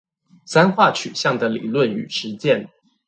[0.47, 2.67] 三化取向的理論與實踐